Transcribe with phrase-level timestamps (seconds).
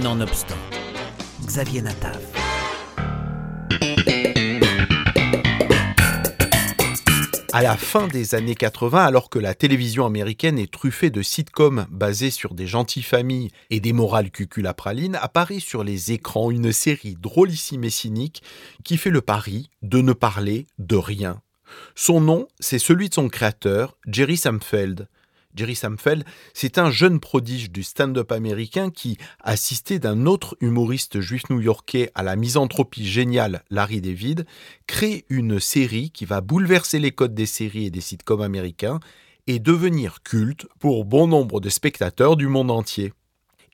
[0.00, 0.56] Nonobstant,
[1.44, 2.18] Xavier Natav.
[7.52, 11.86] À la fin des années 80, alors que la télévision américaine est truffée de sitcoms
[11.90, 17.16] basés sur des gentilles familles et des morales cuculapralines, apparaît sur les écrans une série
[17.20, 18.42] drôlissime et cynique
[18.84, 21.42] qui fait le pari de ne parler de rien.
[21.94, 25.08] Son nom, c'est celui de son créateur, Jerry Samfeld.
[25.54, 26.24] Jerry Samfeld,
[26.54, 32.22] c'est un jeune prodige du stand-up américain qui, assisté d'un autre humoriste juif new-yorkais à
[32.22, 34.46] la misanthropie géniale Larry David,
[34.86, 39.00] crée une série qui va bouleverser les codes des séries et des sitcoms américains
[39.46, 43.12] et devenir culte pour bon nombre de spectateurs du monde entier.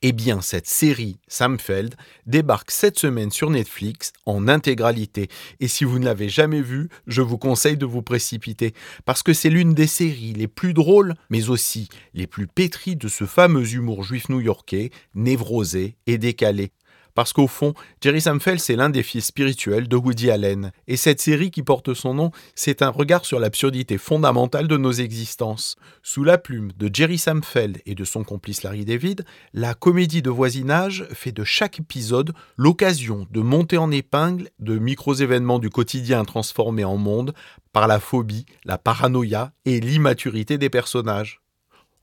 [0.01, 1.95] Eh bien, cette série Samfeld
[2.25, 5.27] débarque cette semaine sur Netflix en intégralité.
[5.59, 9.33] Et si vous ne l'avez jamais vue, je vous conseille de vous précipiter, parce que
[9.33, 13.73] c'est l'une des séries les plus drôles, mais aussi les plus pétries de ce fameux
[13.73, 16.71] humour juif new-yorkais, névrosé et décalé
[17.19, 20.71] parce qu'au fond, Jerry Samfeld, c'est l'un des fils spirituels de Woody Allen.
[20.87, 24.93] Et cette série qui porte son nom, c'est un regard sur l'absurdité fondamentale de nos
[24.93, 25.75] existences.
[26.01, 30.29] Sous la plume de Jerry Samfeld et de son complice Larry David, la comédie de
[30.29, 36.85] voisinage fait de chaque épisode l'occasion de monter en épingle de micro-événements du quotidien transformés
[36.85, 37.33] en monde
[37.73, 41.41] par la phobie, la paranoïa et l'immaturité des personnages.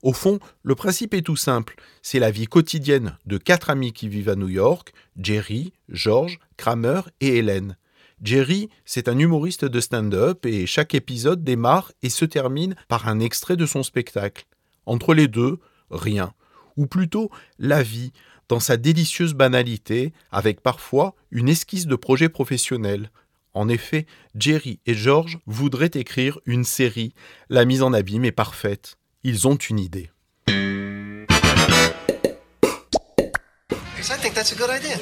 [0.07, 1.75] Au fond, le principe est tout simple.
[2.01, 7.01] C'est la vie quotidienne de quatre amis qui vivent à New York, Jerry, George, Kramer
[7.21, 7.77] et Hélène.
[8.23, 13.19] Jerry, c'est un humoriste de stand-up et chaque épisode démarre et se termine par un
[13.19, 14.47] extrait de son spectacle.
[14.85, 15.59] Entre les deux,
[15.91, 16.35] rien.
[16.77, 18.13] Ou plutôt la vie,
[18.49, 23.11] dans sa délicieuse banalité, avec parfois une esquisse de projet professionnel.
[23.55, 27.13] En effet, Jerry et George voudraient écrire une série.
[27.49, 30.09] La mise en abîme est parfaite ils ont une idée.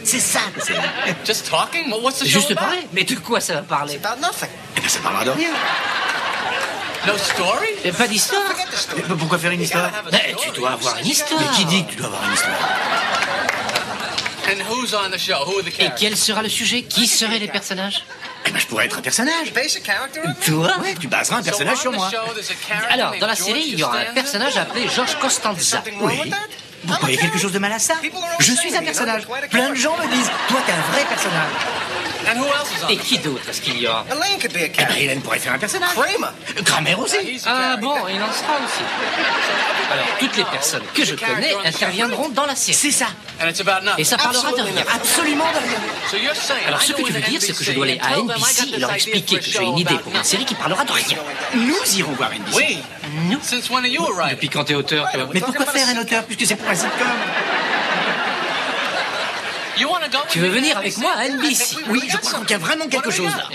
[0.03, 0.41] C'est ça.
[1.27, 1.91] Just talking?
[2.03, 4.01] What's the show Juste parler Mais de quoi ça va parler?
[4.03, 4.49] About nothing.
[4.77, 5.51] Eh ben ça parlera de rien.
[7.07, 7.69] No story?
[7.85, 8.43] Et pas d'histoire
[8.73, 9.03] story.
[9.09, 9.85] Mais pourquoi faire une histoire?
[9.85, 10.35] a Eh.
[10.43, 11.43] Tu dois avoir une histoire.
[11.43, 12.59] Mais Mais qui dit que tu dois avoir une histoire?
[14.47, 15.45] And who's on the show?
[15.45, 16.83] Who are the Et quel sera le sujet?
[16.83, 18.05] Qui seraient les personnages?
[18.47, 19.53] Eh ben je pourrais être un personnage.
[20.45, 22.11] Toi Ouais, tu baseras un So personnage on sur moi.
[22.91, 25.79] Alors, dans la série, il y aura un personnage appelé George Costanza.
[25.79, 25.91] That?
[26.85, 27.95] Vous croyez quelque chose de mal à ça?
[28.41, 29.27] Je suis un personnage.
[29.51, 31.53] Plein de gens me disent, toi t'es un vrai personnage.
[32.27, 35.03] And who else is on Et qui d'autre est-ce qu'il y aura Eh ben, character.
[35.03, 35.91] Hélène pourrait faire un personnage.
[35.95, 36.63] Kramer.
[36.65, 37.17] Kramer aussi.
[37.45, 37.81] Ah character.
[37.83, 38.83] bon, il en sera aussi.
[39.93, 42.77] Alors, toutes les personnes que je connais interviendront dans la série.
[42.77, 43.07] C'est ça.
[43.41, 44.01] And it's about nothing.
[44.01, 45.79] Et ça parlera de rien, absolument de rien.
[46.11, 48.01] So you're saying Alors, I ce que tu veux dire, c'est que je dois aller
[48.03, 50.25] and à NBC et leur idea expliquer for a que j'ai une idée pour une
[50.25, 51.19] série qui parlera de rien.
[51.55, 52.57] Nous irons voir NBC.
[52.57, 52.79] Oui.
[53.31, 54.35] Nous Since when are you a writer?
[54.35, 55.29] Depuis quand t'es auteur, toi?
[55.33, 57.07] Mais pourquoi faire un auteur puisque c'est pour un sitcom?
[60.31, 60.61] Tu with veux me?
[60.61, 61.01] venir to avec NBC?
[61.01, 62.47] moi à I think NBC Oui, je crois something.
[62.47, 63.49] qu'il y a vraiment quelque chose là.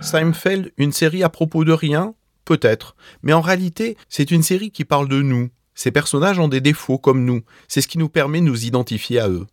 [0.00, 2.14] Seinfeld, une série à propos de rien
[2.44, 2.94] Peut-être.
[3.22, 5.50] Mais en réalité, c'est une série qui parle de nous.
[5.76, 7.42] Ces personnages ont des défauts comme nous.
[7.68, 9.46] C'est ce qui nous permet de nous identifier à eux.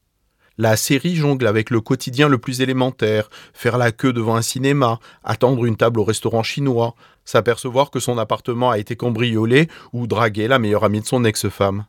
[0.57, 4.99] La série jongle avec le quotidien le plus élémentaire, faire la queue devant un cinéma,
[5.23, 6.95] attendre une table au restaurant chinois,
[7.25, 11.85] s'apercevoir que son appartement a été cambriolé ou draguer la meilleure amie de son ex-femme.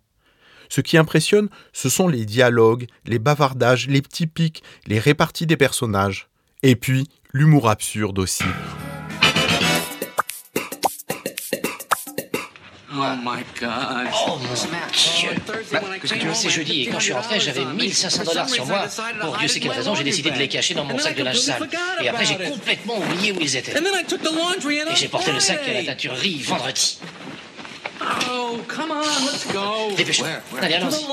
[0.68, 5.58] Ce qui impressionne, ce sont les dialogues, les bavardages, les petits pics, les réparties des
[5.58, 6.28] personnages.
[6.62, 8.44] Et puis, l'humour absurde aussi.
[12.96, 14.08] Oh my God.
[14.26, 15.30] Oh mon Dieu
[16.02, 18.86] tu veux C'est jeudi et quand je suis rentré, j'avais 1500 dollars sur moi.
[19.20, 21.38] Pour Dieu sait quelle raison, j'ai décidé de les cacher dans mon sac de linge
[21.38, 21.68] sale.
[22.02, 23.72] Et après, j'ai complètement oublié où ils étaient.
[23.72, 26.98] Et j'ai porté le sac à la teinturerie vendredi.
[28.30, 29.94] Oh, come on, let's go.
[29.96, 30.28] Dépêche-toi.
[30.60, 31.04] Allez, allons-y.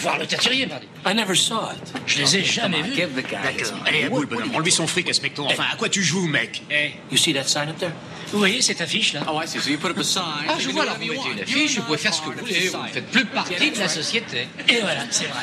[0.00, 0.86] Voir le teinturier, pardi.
[1.06, 1.92] I never saw it.
[2.06, 2.94] Je les ai jamais vus.
[2.94, 4.52] His Allez, à boule, bonhomme.
[4.52, 5.46] Rends-lui son fric, inspecteur.
[5.46, 6.62] Enfin, à quoi tu joues, mec?
[7.10, 7.92] You see that sign up there?
[8.32, 9.58] Vous voyez cette affiche là Oh, I see.
[9.58, 10.22] So you put up a sign.
[10.48, 12.38] Ah, You je vois, alors vous mettez une affiche, vous pouvez faire ce que vous
[12.38, 14.48] voulez, vous ne faites plus partie de la société.
[14.68, 15.40] Et voilà, c'est vrai.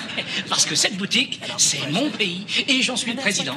[0.47, 3.55] Parce que cette boutique, c'est mon pays et j'en suis le président.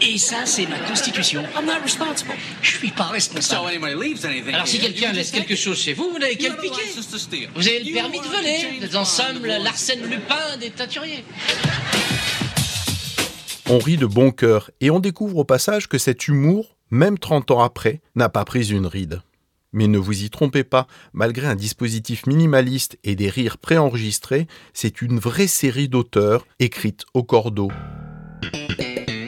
[0.00, 1.42] Et ça, c'est ma constitution.
[1.56, 2.32] I'm not responsible.
[2.62, 3.68] Je suis pas So responsable.
[3.68, 4.54] anybody leaves anything.
[4.54, 6.82] Alors si quelqu'un laisse quelque chose chez vous, vous n'avez qu'à le piquer.
[7.54, 8.58] Vous avez le permis de voler.
[8.80, 11.24] Vous êtes en somme Larsen Lupin des teinturiers.
[13.70, 17.50] On rit de bon cœur et on découvre au passage que cet humour, même 30
[17.50, 19.22] ans après, n'a pas pris une ride.
[19.72, 25.02] Mais ne vous y trompez pas, malgré un dispositif minimaliste et des rires préenregistrés, c'est
[25.02, 27.70] une vraie série d'auteurs écrite au cordeau.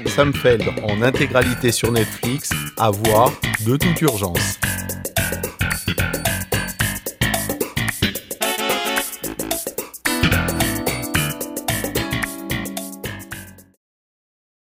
[0.06, 3.32] Samfeld en intégralité sur Netflix, à voir
[3.66, 4.59] de toute urgence.